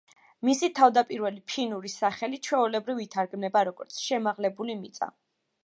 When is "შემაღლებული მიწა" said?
4.09-5.15